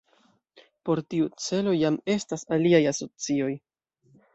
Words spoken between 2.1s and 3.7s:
estas aliaj asocioj.